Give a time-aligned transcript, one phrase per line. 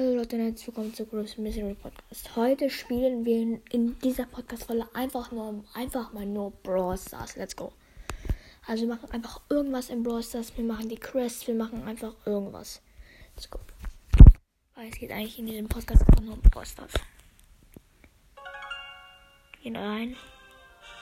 [0.00, 2.34] Hallo Leute und herzlich willkommen zu Gross Mystery Podcast.
[2.34, 7.36] Heute spielen wir in, dieser Podcast-Folge einfach nur, einfach mal nur Brawl Stars.
[7.36, 7.70] Let's go.
[8.66, 10.56] Also wir machen einfach irgendwas in Brawl Stars.
[10.56, 12.80] Wir machen die Quests, wir machen einfach irgendwas.
[13.36, 13.58] Let's go.
[14.74, 16.94] Weil es geht eigentlich in diesem Podcast einfach nur um Brawl Stars.
[19.62, 20.16] Gehen rein.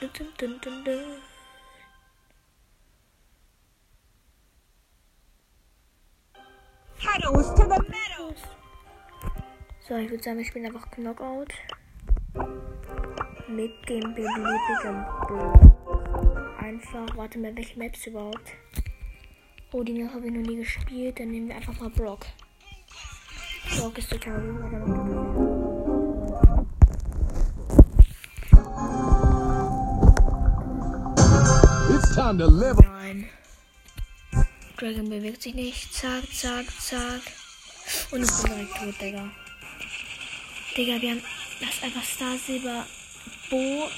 [0.00, 1.00] Dun, dun, dun, dun.
[6.98, 8.61] Heroes to the meadows!
[9.92, 11.52] So, ich würde sagen, wir spielen einfach Knockout.
[13.46, 15.52] Mit dem beliebigen Bro.
[16.58, 18.54] Einfach, warte mal, welche Maps überhaupt?
[19.70, 21.20] Oh, die Map habe ich noch nie gespielt.
[21.20, 22.24] Dann nehmen wir einfach mal Brock.
[23.76, 24.62] Brock ist total gut.
[32.14, 32.82] Time to level.
[32.86, 33.28] Nein.
[34.78, 35.92] Dragon bewegt sich nicht.
[35.92, 37.20] Zack, zack, zack.
[38.10, 39.30] Und ich bin direkt tot, Digga.
[40.76, 41.22] Digga, wir haben
[41.60, 42.86] das einfach Star Silber
[43.50, 43.90] Bo.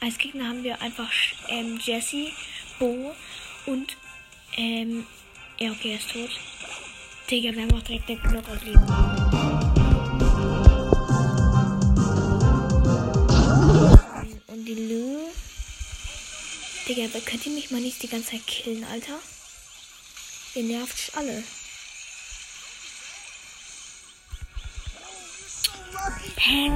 [0.00, 1.10] Als Gegner haben wir einfach
[1.48, 2.32] ähm, Jesse,
[2.78, 3.14] Bo
[3.66, 3.96] und
[4.56, 5.06] ähm.
[5.58, 6.30] Ja, okay, er ist tot.
[7.30, 8.80] Digga, wir haben auch direkt den Knockout liegen.
[14.46, 15.28] Und die Lou.
[16.88, 19.18] Digga, könnt ihr mich mal nicht die ganze Zeit killen, Alter?
[20.54, 21.44] Ihr nervt alle.
[26.44, 26.68] Hä?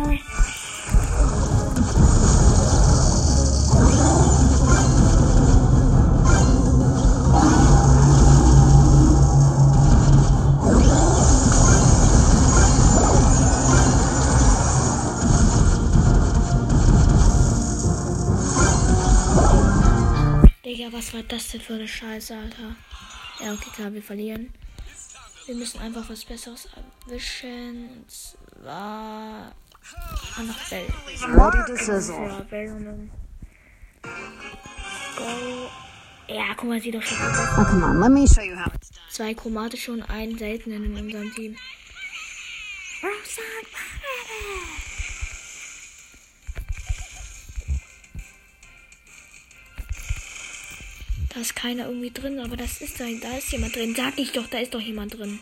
[20.65, 22.77] Digga, was war das denn für eine Scheiße, Alter?
[23.41, 24.55] Ja, okay, klar, wir verlieren.
[25.47, 26.69] Wir müssen einfach was Besseres
[27.09, 27.89] erwischen.
[27.89, 28.46] Und
[30.71, 30.87] Bell.
[31.29, 32.27] Ready to sizzle.
[32.27, 33.11] Ja, Bell dann.
[35.17, 35.71] Go.
[36.29, 37.37] Ja, guck mal, sieht doch schon aus.
[37.59, 39.01] Oh, come on, let me show you how it's done.
[39.11, 41.57] Zwei chromatische und einen seltenen in unserem Team.
[51.33, 53.95] Da ist keiner irgendwie drin, aber das ist da, da ist jemand drin.
[53.95, 55.39] Sag ich doch, da ist doch jemand drin.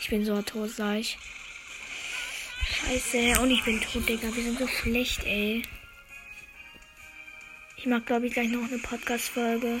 [0.11, 1.17] bin so tot gleich.
[2.65, 4.27] Scheiße, und ich bin tot, Digga.
[4.35, 5.63] Wir sind so schlecht, ey.
[7.77, 9.79] Ich mache, glaube ich, gleich noch eine Podcast-Folge.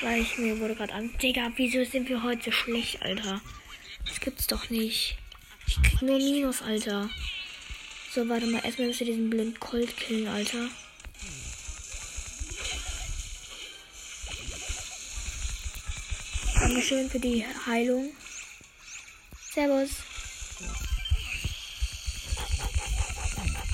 [0.00, 1.10] Weil ich mir wurde gerade an.
[1.18, 3.40] Digga, wieso sind wir heute so schlecht, Alter?
[4.06, 5.18] Das gibt's doch nicht.
[5.66, 7.10] Ich krieg nur Minus, Alter.
[8.12, 8.64] So, warte mal.
[8.64, 10.68] Erstmal müssen wir diesen blinden Colt killen, Alter.
[16.60, 18.12] Dankeschön für die Heilung.
[19.54, 19.90] Servus.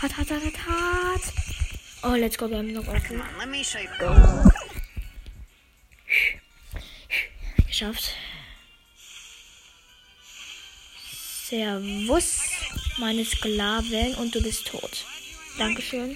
[0.02, 1.22] Hat, hat, hat, hat, hat.
[2.02, 2.50] Oh, let's go.
[2.50, 3.02] Wir haben noch offen.
[3.08, 3.88] Come on, let me show you.
[7.66, 8.14] Geschafft.
[11.48, 12.40] Servus,
[12.98, 15.06] meine Sklaven, und du bist tot.
[15.56, 16.14] Dankeschön.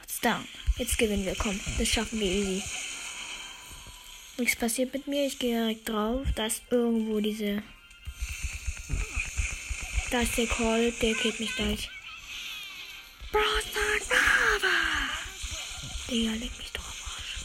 [0.00, 0.48] What's down?
[0.78, 1.36] Jetzt gewinnen wir.
[1.36, 2.62] Komm, das schaffen wir easy.
[4.36, 5.28] Nichts passiert mit mir.
[5.28, 6.26] Ich gehe direkt drauf.
[6.34, 7.62] Da ist irgendwo diese.
[10.10, 10.92] Da ist der Call.
[11.00, 11.88] Der killt mich gleich.
[13.30, 13.48] Brava!
[16.10, 17.36] Digga, leg mich doch am Arsch.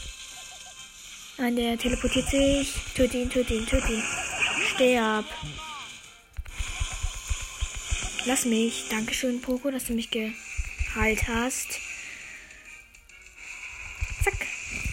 [1.38, 2.72] Nein, der teleportiert sich.
[2.94, 4.02] Töte ihn, töte ihn, töte ihn.
[4.74, 5.26] Sterb.
[8.24, 8.88] Lass mich.
[8.90, 11.78] Dankeschön, Poco, dass du mich geheilt hast.
[14.24, 14.46] Zack.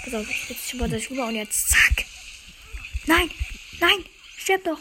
[0.04, 2.06] Pass auf, jetzt schippert das rüber und jetzt zack.
[3.08, 3.32] Nein,
[3.80, 4.06] nein,
[4.38, 4.80] sterb doch.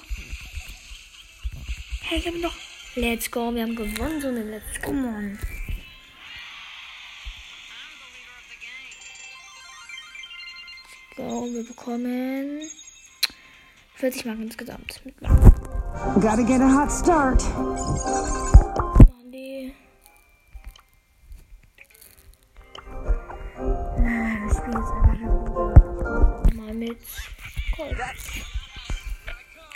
[2.03, 2.55] Hey, wir haben doch.
[2.95, 5.39] Let's go, wir haben gewonnen, so eine Let's go, Mann.
[11.17, 12.61] Go, wir bekommen
[13.95, 15.01] 40 Marken insgesamt.
[15.07, 16.21] Mit Marken.
[16.21, 17.43] Gotta get a hot start.
[19.33, 19.73] die.
[23.57, 26.99] Ah, Das Spiel ist einfach mal mit
[27.77, 27.97] Gold.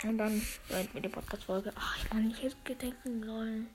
[0.03, 1.73] Und dann beenden wir die Podcast-Folge.
[1.75, 3.67] Ach, ich kann nicht jetzt gedenken sollen.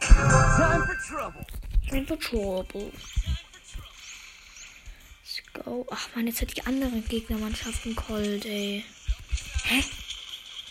[0.00, 1.46] Time for trouble.
[1.88, 2.92] Time for trouble.
[5.20, 5.86] Let's go.
[5.90, 8.84] Ach man, jetzt hat die andere Gegnermannschaften Cold, ey.
[9.64, 9.84] Hä?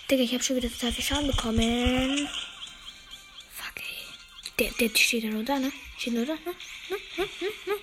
[0.10, 2.28] Digga, ich hab schon wieder total viel Schaden bekommen.
[3.52, 4.58] Fuck, ey.
[4.58, 5.72] Der, der steht ja nur da, ne?
[5.98, 6.40] Steht nur da, ne?
[6.46, 6.98] ne?
[7.18, 7.26] ne?
[7.40, 7.48] ne?
[7.68, 7.81] ne?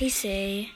[0.00, 0.28] Scheiße.
[0.28, 0.70] Ey.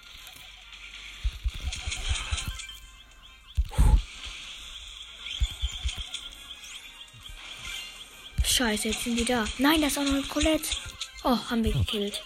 [8.45, 9.47] Scheiße, jetzt sind die da.
[9.57, 10.77] Nein, da ist auch noch eine Colette.
[11.25, 12.23] Oh, haben wir gekillt.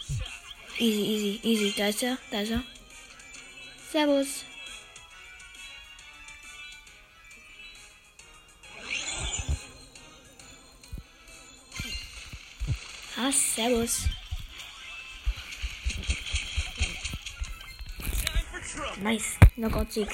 [0.79, 1.75] Easy, easy, easy.
[1.77, 2.65] Da ist er, da ist er.
[3.93, 4.45] Servus.
[13.17, 14.09] Ah, servus.
[18.97, 19.39] Nice.
[19.57, 20.09] Knockout-Sieg.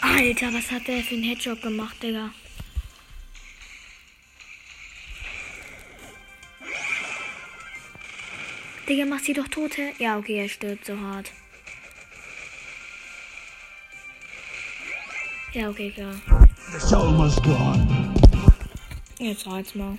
[0.00, 2.30] Alter, was hat der für einen Headshot gemacht, Digga?
[8.88, 9.92] Digga, mach sie doch tote.
[9.98, 11.32] Ja, okay, er stirbt so hart.
[15.54, 16.14] Ja, okay, klar.
[16.74, 18.14] It's almost gone.
[19.18, 19.98] Jetzt reizt mal.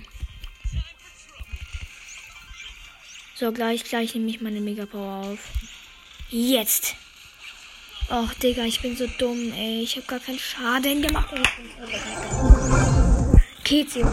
[3.36, 5.38] So, gleich, gleich nehme ich meine Mega Power auf.
[6.28, 6.96] Jetzt.
[8.10, 9.82] Och, Digga, ich bin so dumm, ey.
[9.82, 11.32] Ich habe gar keinen Schaden gemacht.
[13.62, 14.04] Kezi.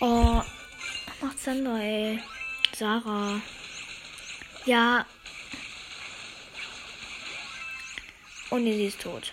[0.00, 2.20] Oh, was macht Sandra, ey?
[2.76, 3.40] Sarah.
[4.64, 5.04] Ja.
[8.50, 9.32] Und sie ist tot.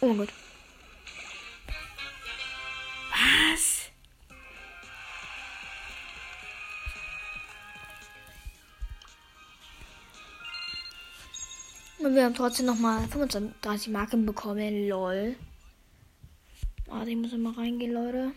[0.00, 0.32] Oh mein Gott.
[3.10, 3.90] Was?
[11.98, 14.88] Und wir haben trotzdem nochmal 25 Marken bekommen.
[14.88, 15.36] Lol.
[16.86, 18.32] Warte, ich muss mal reingehen, Leute.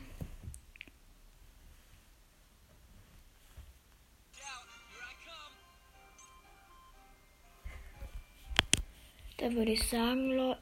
[9.43, 10.57] Da würde ich sagen, Leute.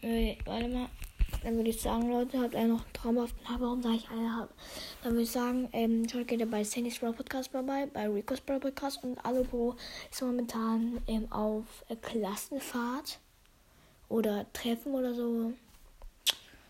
[0.00, 0.88] Äh, warte mal.
[1.42, 3.60] Dann würde ich sagen, Leute, habt ihr noch einen traumhaften Tag.
[3.60, 4.48] Warum sage ich eine habe?
[5.02, 8.60] Dann würde ich sagen, ähm, schaut gerne bei Sandy's Brawl Podcast vorbei, bei Rico's Brawl
[8.60, 9.76] Podcast und Alopo
[10.10, 13.18] ist momentan ähm, auf äh, Klassenfahrt
[14.08, 15.52] oder Treffen oder so.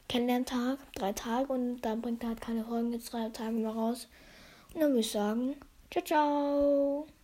[0.09, 4.09] Kennenlerntag, drei Tage und dann bringt er halt keine Folgen jetzt drei Tage mehr raus.
[4.75, 5.55] Und dann würde ich sagen,
[5.93, 7.18] ciao, ciao.